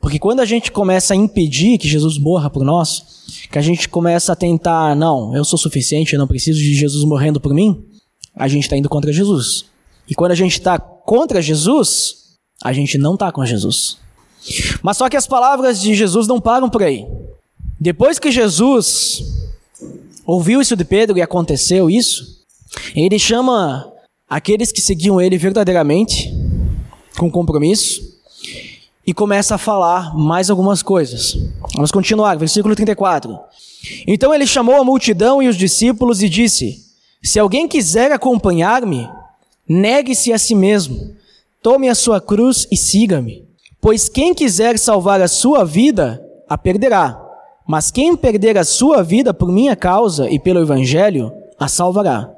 [0.00, 3.88] porque quando a gente começa a impedir que Jesus morra por nós, que a gente
[3.88, 7.84] começa a tentar, não, eu sou suficiente, eu não preciso de Jesus morrendo por mim,
[8.34, 9.66] a gente está indo contra Jesus.
[10.08, 12.16] E quando a gente está contra Jesus,
[12.62, 13.98] a gente não está com Jesus.
[14.82, 17.06] Mas só que as palavras de Jesus não param por aí.
[17.80, 19.22] Depois que Jesus
[20.26, 22.42] ouviu isso de Pedro e aconteceu isso,
[22.96, 23.91] ele chama
[24.32, 26.34] aqueles que seguiam ele verdadeiramente,
[27.18, 28.00] com compromisso,
[29.06, 31.36] e começa a falar mais algumas coisas.
[31.74, 33.38] Vamos continuar, versículo 34.
[34.06, 36.82] Então ele chamou a multidão e os discípulos e disse:
[37.22, 39.06] Se alguém quiser acompanhar-me,
[39.68, 41.14] negue-se a si mesmo,
[41.62, 43.44] tome a sua cruz e siga-me.
[43.82, 47.20] Pois quem quiser salvar a sua vida, a perderá.
[47.68, 52.32] Mas quem perder a sua vida por minha causa e pelo evangelho, a salvará.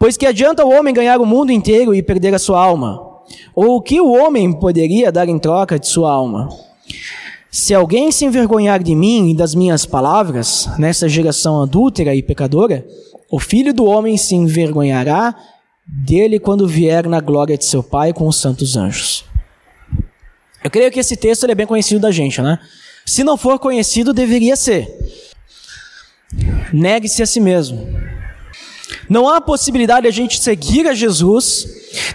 [0.00, 2.98] Pois que adianta o homem ganhar o mundo inteiro e perder a sua alma?
[3.54, 6.48] Ou o que o homem poderia dar em troca de sua alma?
[7.50, 12.82] Se alguém se envergonhar de mim e das minhas palavras, nessa geração adúltera e pecadora,
[13.30, 15.36] o filho do homem se envergonhará
[15.86, 19.26] dele quando vier na glória de seu Pai com os santos anjos.
[20.64, 22.58] Eu creio que esse texto é bem conhecido da gente, né?
[23.04, 24.88] Se não for conhecido, deveria ser.
[26.72, 27.99] Negue-se a si mesmo.
[29.10, 31.66] Não há possibilidade de a gente seguir a Jesus,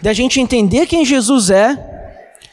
[0.02, 1.78] de a gente entender quem Jesus é,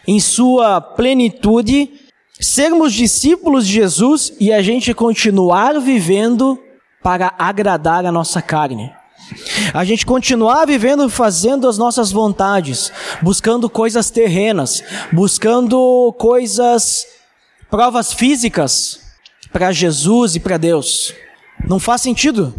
[0.05, 1.93] em sua plenitude,
[2.41, 6.59] sermos discípulos de Jesus e a gente continuar vivendo
[7.01, 8.93] para agradar a nossa carne.
[9.73, 17.07] A gente continuar vivendo fazendo as nossas vontades, buscando coisas terrenas, buscando coisas,
[17.71, 19.01] provas físicas,
[19.53, 21.15] para Jesus e para Deus.
[21.65, 22.53] Não faz sentido.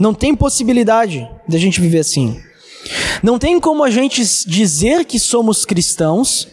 [0.00, 2.40] Não tem possibilidade de a gente viver assim.
[3.22, 6.48] Não tem como a gente dizer que somos cristãos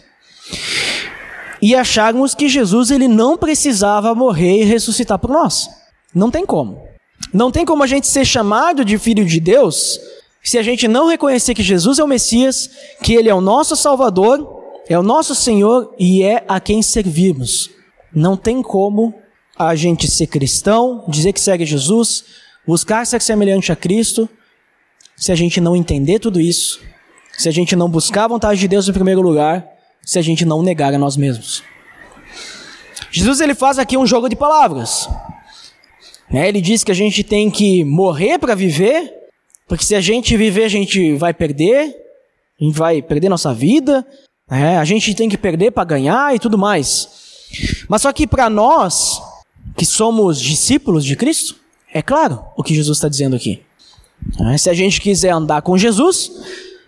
[1.61, 5.69] e acharmos que Jesus ele não precisava morrer e ressuscitar por nós.
[6.13, 6.85] Não tem como.
[7.33, 9.99] Não tem como a gente ser chamado de filho de Deus
[10.43, 12.69] se a gente não reconhecer que Jesus é o Messias,
[13.03, 17.69] que ele é o nosso Salvador, é o nosso Senhor e é a quem servimos.
[18.13, 19.13] Não tem como
[19.59, 22.23] a gente ser cristão, dizer que segue Jesus,
[22.67, 24.29] buscar ser semelhante a Cristo,
[25.15, 26.81] se a gente não entender tudo isso,
[27.37, 29.65] se a gente não buscar a vontade de Deus em primeiro lugar,
[30.03, 31.63] se a gente não negar a nós mesmos.
[33.09, 35.09] Jesus ele faz aqui um jogo de palavras.
[36.29, 36.47] Né?
[36.47, 39.13] Ele diz que a gente tem que morrer para viver,
[39.67, 41.95] porque se a gente viver, a gente vai perder,
[42.59, 44.05] a gente vai perder nossa vida,
[44.49, 44.77] né?
[44.77, 47.09] a gente tem que perder para ganhar e tudo mais.
[47.87, 49.21] Mas só que para nós,
[49.75, 51.55] que somos discípulos de Cristo,
[51.97, 53.61] é claro o que Jesus está dizendo aqui.
[54.39, 54.57] Né?
[54.57, 56.31] Se a gente quiser andar com Jesus,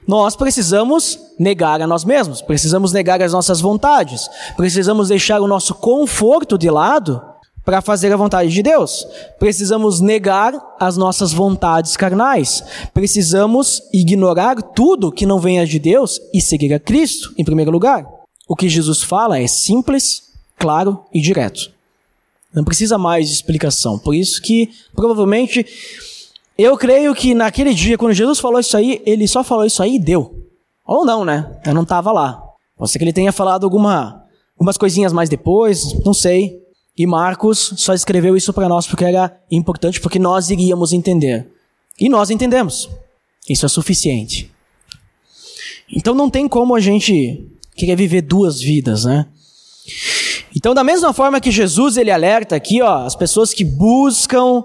[0.08, 5.74] nós precisamos negar a nós mesmos, precisamos negar as nossas vontades, precisamos deixar o nosso
[5.76, 7.22] conforto de lado
[7.66, 9.06] para fazer a vontade de Deus.
[9.38, 12.64] Precisamos negar as nossas vontades carnais.
[12.94, 18.08] Precisamos ignorar tudo que não venha de Deus e seguir a Cristo em primeiro lugar.
[18.48, 20.24] O que Jesus fala é simples,
[20.58, 21.79] claro e direto.
[22.54, 24.00] Não precisa mais de explicação.
[24.00, 25.66] Por isso que provavelmente
[26.58, 29.96] eu creio que naquele dia, quando Jesus falou isso aí, ele só falou isso aí
[29.96, 30.46] e deu.
[30.86, 31.60] Ou não, né?
[31.66, 32.44] Eu não estava lá.
[32.76, 36.60] Pode ser que ele tenha falado alguma, algumas coisinhas mais depois, não sei.
[36.98, 41.48] E Marcos só escreveu isso para nós porque era importante, porque nós iríamos entender.
[42.00, 42.90] E nós entendemos.
[43.48, 44.52] Isso é suficiente.
[45.90, 49.26] Então não tem como a gente querer viver duas vidas, né?
[50.56, 54.64] Então, da mesma forma que Jesus ele alerta aqui, ó, as pessoas que buscam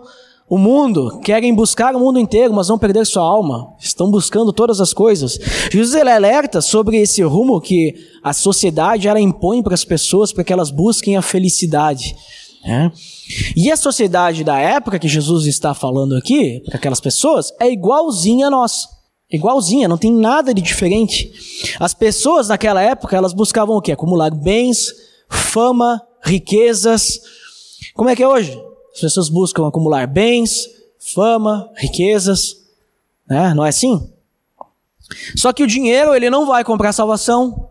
[0.49, 3.75] o mundo, querem buscar o mundo inteiro, mas vão perder sua alma.
[3.79, 5.39] Estão buscando todas as coisas.
[5.71, 10.45] Jesus ele alerta sobre esse rumo que a sociedade ela impõe para as pessoas para
[10.45, 12.15] que elas busquem a felicidade.
[12.65, 12.93] Né?
[13.57, 18.49] E a sociedade da época que Jesus está falando aqui, para aquelas pessoas, é igualzinha
[18.49, 18.89] a nós.
[19.31, 21.33] Igualzinha, não tem nada de diferente.
[21.81, 23.93] As pessoas naquela época, elas buscavam o quê?
[23.93, 24.93] Acumular bens,
[25.35, 27.21] fama, riquezas.
[27.95, 28.61] Como é que é hoje?
[28.95, 30.69] As pessoas buscam acumular bens,
[30.99, 32.57] fama, riquezas,
[33.29, 33.53] né?
[33.55, 34.11] Não é assim?
[35.37, 37.69] Só que o dinheiro ele não vai comprar salvação,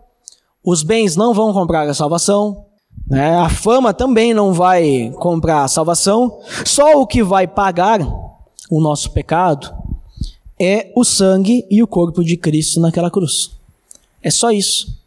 [0.63, 2.65] os bens não vão comprar a salvação,
[3.07, 3.35] né?
[3.37, 6.39] A fama também não vai comprar a salvação.
[6.65, 7.99] Só o que vai pagar
[8.69, 9.73] o nosso pecado
[10.59, 13.51] é o sangue e o corpo de Cristo naquela cruz.
[14.21, 15.02] É só isso.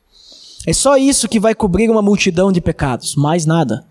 [0.67, 3.85] É só isso que vai cobrir uma multidão de pecados, mais nada.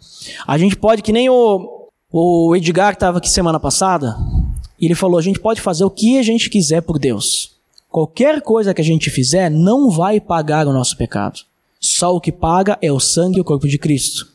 [0.46, 4.18] A gente pode, que nem o, o Edgar estava aqui semana passada
[4.80, 7.56] e ele falou: a gente pode fazer o que a gente quiser por Deus.
[7.90, 11.40] Qualquer coisa que a gente fizer não vai pagar o nosso pecado.
[11.80, 14.28] Só o que paga é o sangue e o corpo de Cristo.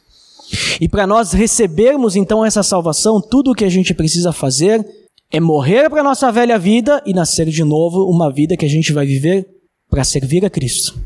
[0.80, 4.86] E para nós recebermos então essa salvação, tudo o que a gente precisa fazer
[5.30, 8.92] é morrer para nossa velha vida e nascer de novo uma vida que a gente
[8.92, 9.46] vai viver
[9.90, 10.98] para servir a Cristo.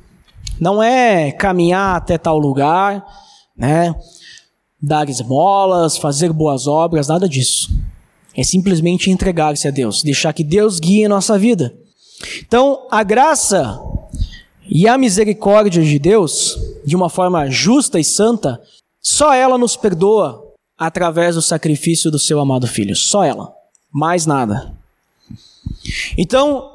[0.61, 3.05] Não é caminhar até tal lugar,
[3.57, 3.95] né?
[4.85, 7.71] dar esmolas, fazer boas obras, nada disso.
[8.37, 11.75] É simplesmente entregar-se a Deus, deixar que Deus guie a nossa vida.
[12.41, 13.81] Então, a graça
[14.69, 18.61] e a misericórdia de Deus, de uma forma justa e santa,
[19.01, 20.43] só ela nos perdoa
[20.77, 22.95] através do sacrifício do seu amado filho.
[22.95, 23.55] Só ela.
[23.91, 24.75] Mais nada.
[26.19, 26.71] Então,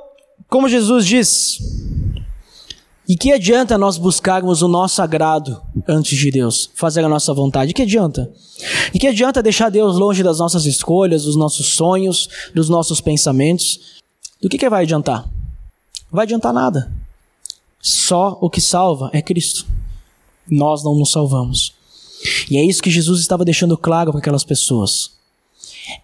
[0.47, 1.59] como Jesus diz,
[3.09, 7.73] e que adianta nós buscarmos o nosso agrado antes de Deus, fazer a nossa vontade?
[7.73, 8.31] Que adianta?
[8.93, 13.99] E que adianta deixar Deus longe das nossas escolhas, dos nossos sonhos, dos nossos pensamentos?
[14.39, 15.27] Do que, que vai adiantar?
[16.11, 16.91] Vai adiantar nada.
[17.81, 19.65] Só o que salva é Cristo.
[20.47, 21.73] Nós não nos salvamos.
[22.47, 25.13] E é isso que Jesus estava deixando claro para aquelas pessoas.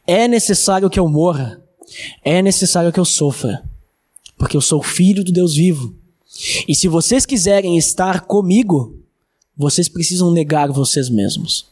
[0.07, 1.61] É necessário que eu morra.
[2.23, 3.63] É necessário que eu sofra.
[4.39, 5.93] Porque eu sou filho do Deus vivo
[6.67, 8.99] e se vocês quiserem estar comigo,
[9.55, 11.65] vocês precisam negar vocês mesmos.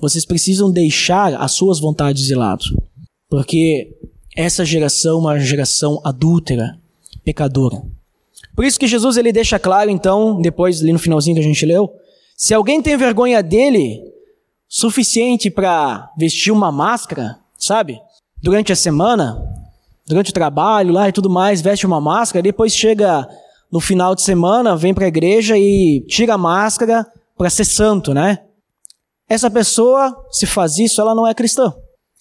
[0.00, 2.64] Vocês precisam deixar as suas vontades de lado.
[3.28, 3.96] Porque
[4.36, 6.78] essa geração é uma geração adúltera,
[7.24, 7.82] pecadora.
[8.56, 11.64] Por isso que Jesus ele deixa claro, então, depois ali no finalzinho que a gente
[11.64, 11.92] leu,
[12.36, 14.02] se alguém tem vergonha dele,
[14.68, 18.00] suficiente para vestir uma máscara, sabe?
[18.42, 19.40] Durante a semana,
[20.06, 23.28] durante o trabalho lá e tudo mais, veste uma máscara, depois chega
[23.70, 27.06] no final de semana vem para a igreja e tira a máscara
[27.36, 28.40] para ser santo, né?
[29.30, 31.72] essa pessoa, se faz isso, ela não é cristã.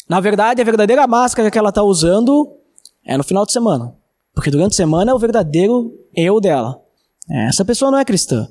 [0.07, 2.55] Na verdade, a verdadeira máscara que ela está usando
[3.03, 3.95] é no final de semana.
[4.31, 6.79] Porque durante a semana é o verdadeiro eu dela.
[7.27, 8.47] Essa pessoa não é cristã.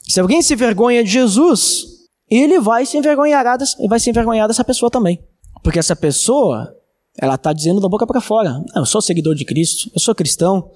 [0.00, 1.84] Se alguém se vergonha de Jesus,
[2.28, 3.44] ele vai se envergonhar,
[3.86, 5.22] vai se envergonhar dessa pessoa também.
[5.62, 6.74] Porque essa pessoa,
[7.18, 10.70] ela está dizendo da boca para fora: eu sou seguidor de Cristo, eu sou cristão.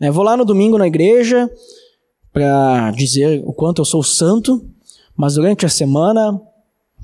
[0.00, 1.50] Eu vou lá no domingo na igreja
[2.32, 4.64] para dizer o quanto eu sou santo,
[5.14, 6.40] mas durante a semana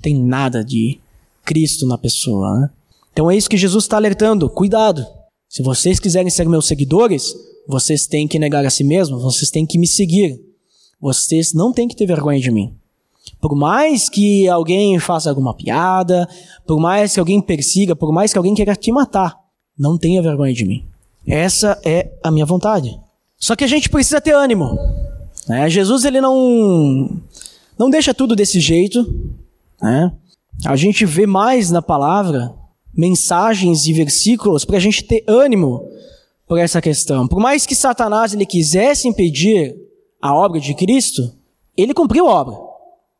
[0.00, 0.98] tem nada de
[1.44, 2.60] Cristo na pessoa.
[2.60, 2.70] Né?
[3.12, 5.06] Então é isso que Jesus está alertando: cuidado.
[5.48, 7.34] Se vocês quiserem ser meus seguidores,
[7.68, 10.40] vocês têm que negar a si mesmos, vocês têm que me seguir.
[11.00, 12.74] Vocês não têm que ter vergonha de mim.
[13.40, 16.26] Por mais que alguém faça alguma piada,
[16.66, 19.36] por mais que alguém persiga, por mais que alguém queira te matar,
[19.78, 20.84] não tenha vergonha de mim.
[21.26, 22.98] Essa é a minha vontade.
[23.36, 24.78] Só que a gente precisa ter ânimo.
[25.48, 25.68] Né?
[25.68, 27.20] Jesus ele não
[27.78, 29.04] não deixa tudo desse jeito.
[29.80, 30.12] Né?
[30.64, 32.54] A gente vê mais na palavra
[32.94, 35.86] mensagens e versículos para a gente ter ânimo
[36.46, 37.28] por essa questão.
[37.28, 39.76] Por mais que Satanás ele quisesse impedir
[40.22, 41.34] a obra de Cristo,
[41.76, 42.56] ele cumpriu a obra.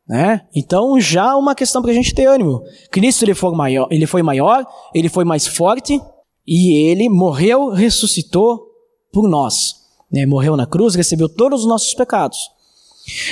[0.07, 0.41] Né?
[0.55, 2.63] Então já uma questão para a gente ter ânimo.
[2.89, 4.65] Cristo ele foi maior, ele foi maior,
[4.95, 6.01] ele foi mais forte
[6.47, 8.71] e ele morreu, ressuscitou
[9.11, 9.87] por nós.
[10.11, 10.25] Né?
[10.25, 12.37] Morreu na cruz, recebeu todos os nossos pecados.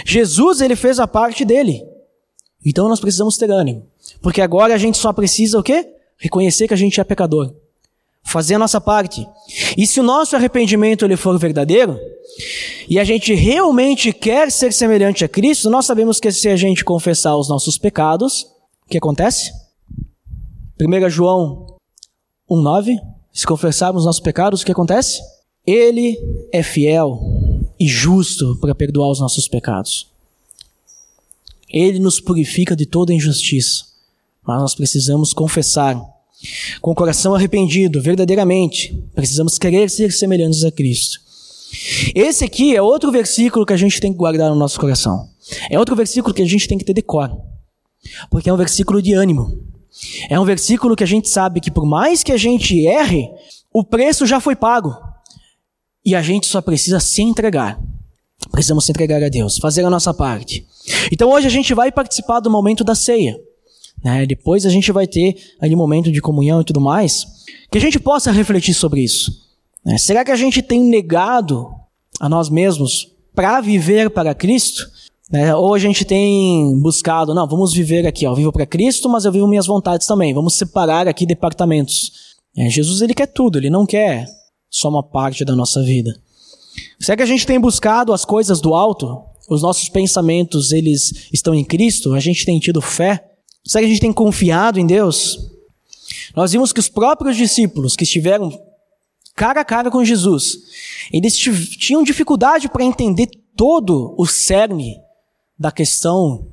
[0.05, 1.85] Jesus ele fez a parte dele.
[2.65, 3.85] Então nós precisamos ter ânimo,
[4.21, 5.87] porque agora a gente só precisa o quê?
[6.17, 7.53] Reconhecer que a gente é pecador
[8.25, 9.25] fazer a nossa parte.
[9.77, 11.97] E se o nosso arrependimento ele for verdadeiro,
[12.89, 16.83] e a gente realmente quer ser semelhante a Cristo, nós sabemos que se a gente
[16.83, 18.47] confessar os nossos pecados,
[18.85, 19.51] o que acontece?
[20.81, 21.74] 1 João
[22.49, 22.97] 1,9:
[23.31, 25.21] Se confessarmos os nossos pecados, o que acontece?
[25.65, 26.17] Ele
[26.51, 27.19] é fiel
[27.79, 30.07] e justo para perdoar os nossos pecados.
[31.69, 33.85] Ele nos purifica de toda injustiça.
[34.45, 35.99] Mas nós precisamos confessar
[36.81, 41.19] com o coração arrependido, verdadeiramente, precisamos querer ser semelhantes a Cristo.
[42.13, 45.27] Esse aqui é outro versículo que a gente tem que guardar no nosso coração.
[45.69, 47.35] É outro versículo que a gente tem que ter decor.
[48.29, 49.59] Porque é um versículo de ânimo.
[50.29, 53.29] É um versículo que a gente sabe que por mais que a gente erre,
[53.73, 54.95] o preço já foi pago.
[56.05, 57.79] E a gente só precisa se entregar.
[58.51, 60.65] Precisamos se entregar a Deus, fazer a nossa parte.
[61.11, 63.39] Então hoje a gente vai participar do momento da ceia.
[64.03, 64.25] Né?
[64.25, 67.25] Depois a gente vai ter ali momento de comunhão e tudo mais,
[67.71, 69.31] que a gente possa refletir sobre isso.
[69.83, 69.97] Né?
[69.97, 71.69] Será que a gente tem negado
[72.19, 74.87] a nós mesmos para viver para Cristo?
[75.31, 75.55] Né?
[75.55, 79.31] Ou a gente tem buscado, não, vamos viver aqui, ó, vivo para Cristo, mas eu
[79.31, 80.33] vivo minhas vontades também.
[80.33, 82.35] Vamos separar aqui departamentos.
[82.55, 84.27] É, Jesus ele quer tudo, ele não quer
[84.69, 86.15] só uma parte da nossa vida.
[86.99, 89.21] Será que a gente tem buscado as coisas do alto?
[89.49, 92.13] Os nossos pensamentos eles estão em Cristo?
[92.13, 93.23] A gente tem tido fé?
[93.65, 95.39] Será que a gente tem confiado em Deus?
[96.35, 98.51] Nós vimos que os próprios discípulos que estiveram
[99.35, 100.57] cara a cara com Jesus,
[101.11, 104.95] eles tinham dificuldade para entender todo o cerne
[105.57, 106.47] da questão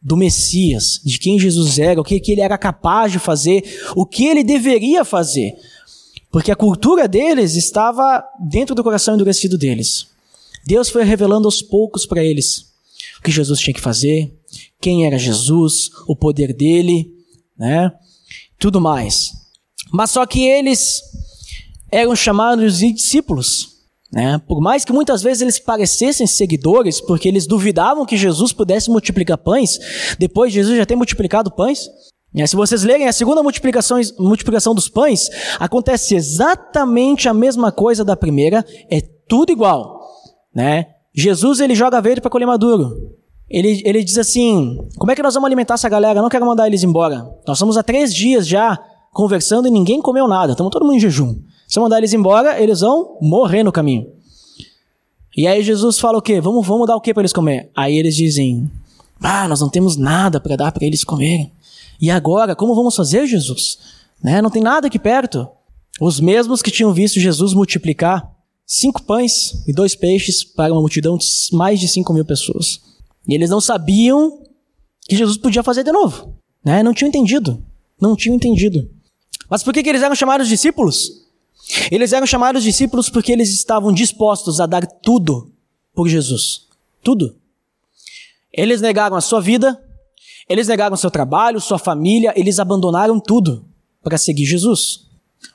[0.00, 3.64] do Messias, de quem Jesus era, o que, que ele era capaz de fazer,
[3.96, 5.54] o que ele deveria fazer.
[6.30, 10.08] Porque a cultura deles estava dentro do coração endurecido deles.
[10.66, 12.72] Deus foi revelando aos poucos para eles
[13.18, 14.32] o que Jesus tinha que fazer,
[14.80, 17.10] quem era Jesus, o poder dele,
[17.56, 17.92] né?
[18.58, 19.32] Tudo mais.
[19.92, 21.02] Mas só que eles
[21.90, 23.73] eram chamados de discípulos,
[24.14, 24.40] né?
[24.46, 29.36] Por mais que muitas vezes eles parecessem seguidores, porque eles duvidavam que Jesus pudesse multiplicar
[29.36, 31.88] pães, depois de Jesus já ter multiplicado pães.
[32.32, 32.46] Né?
[32.46, 38.14] Se vocês lerem a segunda multiplicação, multiplicação dos pães, acontece exatamente a mesma coisa da
[38.14, 40.00] primeira, é tudo igual,
[40.54, 40.86] né?
[41.12, 43.16] Jesus ele joga verde para colher maduro.
[43.50, 46.18] Ele, ele diz assim: como é que nós vamos alimentar essa galera?
[46.18, 47.24] Eu não quero mandar eles embora.
[47.46, 48.78] Nós estamos há três dias já
[49.12, 50.52] conversando e ninguém comeu nada.
[50.52, 51.36] Estamos todo mundo em jejum.
[51.74, 54.06] Se eu mandar eles embora, eles vão morrer no caminho.
[55.36, 56.40] E aí Jesus fala o quê?
[56.40, 57.68] Vamos, vamos dar o quê para eles comer?
[57.74, 58.70] Aí eles dizem:
[59.20, 61.50] Ah, nós não temos nada para dar para eles comerem.
[62.00, 63.80] E agora, como vamos fazer, Jesus?
[64.22, 64.40] Né?
[64.40, 65.48] Não tem nada aqui perto.
[66.00, 68.32] Os mesmos que tinham visto Jesus multiplicar
[68.64, 72.80] cinco pães e dois peixes para uma multidão de mais de cinco mil pessoas.
[73.26, 74.44] E eles não sabiam
[75.08, 76.36] que Jesus podia fazer de novo.
[76.64, 76.84] Né?
[76.84, 77.60] Não tinham entendido.
[78.00, 78.88] Não tinham entendido.
[79.50, 81.23] Mas por que, que eles eram chamados discípulos?
[81.90, 85.50] Eles eram chamados discípulos porque eles estavam dispostos a dar tudo
[85.94, 86.66] por Jesus.
[87.02, 87.36] Tudo.
[88.52, 89.82] Eles negaram a sua vida,
[90.48, 93.64] eles negaram seu trabalho, sua família, eles abandonaram tudo
[94.02, 95.04] para seguir Jesus.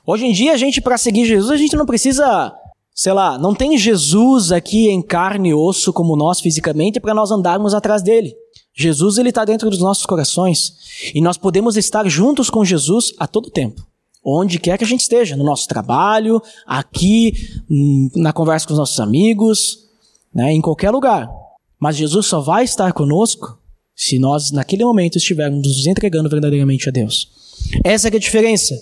[0.06, 2.54] Hoje em dia, a gente, para seguir Jesus, a gente não precisa
[3.00, 7.30] sei lá, não tem Jesus aqui em carne e osso como nós fisicamente para nós
[7.30, 8.34] andarmos atrás dele.
[8.74, 10.74] Jesus ele está dentro dos nossos corações
[11.14, 13.86] e nós podemos estar juntos com Jesus a todo tempo,
[14.24, 17.32] onde quer que a gente esteja, no nosso trabalho, aqui,
[17.70, 19.88] hum, na conversa com os nossos amigos,
[20.34, 21.28] né, em qualquer lugar.
[21.78, 23.58] Mas Jesus só vai estar conosco
[23.96, 27.28] se nós, naquele momento, estivermos nos entregando verdadeiramente a Deus.
[27.84, 28.74] Essa é a diferença.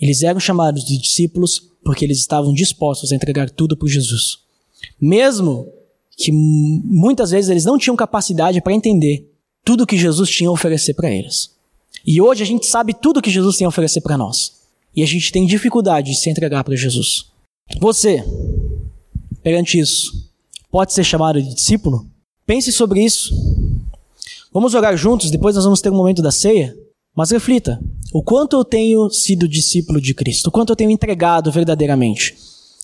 [0.00, 4.38] Eles eram chamados de discípulos porque eles estavam dispostos a entregar tudo por Jesus.
[5.00, 5.68] Mesmo
[6.16, 9.30] que muitas vezes eles não tinham capacidade para entender
[9.64, 11.50] tudo que Jesus tinha a oferecer para eles.
[12.06, 14.55] E hoje a gente sabe tudo que Jesus tem a oferecer para nós.
[14.96, 17.26] E a gente tem dificuldade de se entregar para Jesus.
[17.78, 18.24] Você,
[19.42, 20.30] perante isso,
[20.70, 22.06] pode ser chamado de discípulo?
[22.46, 23.34] Pense sobre isso.
[24.52, 26.74] Vamos orar juntos, depois nós vamos ter um momento da ceia.
[27.14, 27.78] Mas reflita:
[28.12, 30.46] o quanto eu tenho sido discípulo de Cristo?
[30.46, 32.34] O quanto eu tenho entregado verdadeiramente?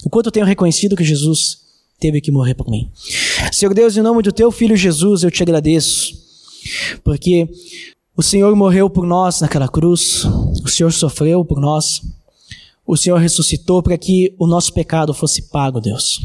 [0.04, 1.58] O quanto eu tenho reconhecido que Jesus
[1.98, 2.90] teve que morrer por mim?
[3.52, 6.12] Senhor Deus, em nome do teu filho Jesus, eu te agradeço,
[7.04, 7.48] porque
[8.16, 10.24] o Senhor morreu por nós naquela cruz,
[10.64, 12.00] o Senhor sofreu por nós,
[12.86, 16.20] o Senhor ressuscitou para que o nosso pecado fosse pago, Deus.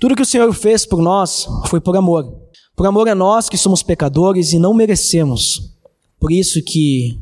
[0.00, 2.34] Tudo que o Senhor fez por nós foi por amor.
[2.74, 5.70] Por amor a nós que somos pecadores e não merecemos.
[6.18, 7.18] Por isso que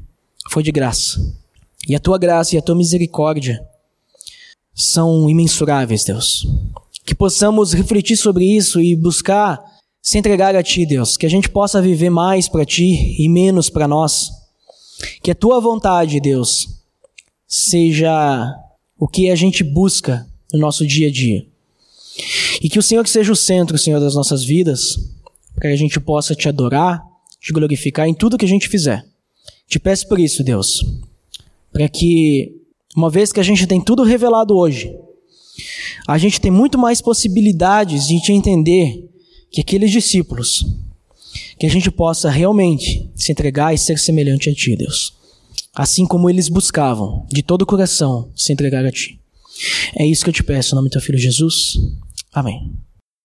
[0.50, 1.20] foi de graça.
[1.88, 3.62] E a tua graça e a tua misericórdia
[4.74, 6.46] são imensuráveis, Deus.
[7.04, 9.62] Que possamos refletir sobre isso e buscar
[10.02, 11.16] se entregar a ti, Deus.
[11.16, 14.30] Que a gente possa viver mais para ti e menos para nós.
[15.22, 16.68] Que a tua vontade, Deus,
[17.46, 18.54] seja
[18.98, 21.46] o que a gente busca no nosso dia a dia.
[22.60, 24.98] E que o Senhor seja o centro, Senhor, das nossas vidas
[25.54, 27.02] para que a gente possa te adorar,
[27.40, 29.04] te glorificar em tudo que a gente fizer.
[29.68, 30.84] Te peço por isso, Deus,
[31.72, 32.52] para que,
[32.96, 34.94] uma vez que a gente tem tudo revelado hoje,
[36.08, 39.08] a gente tem muito mais possibilidades de te entender
[39.50, 40.64] que aqueles discípulos,
[41.60, 45.12] que a gente possa realmente se entregar e ser semelhante a Ti, Deus.
[45.74, 49.20] Assim como eles buscavam, de todo o coração, se entregar a Ti.
[49.94, 51.78] É isso que eu te peço, em nome do Teu Filho Jesus.
[52.32, 52.72] Amém.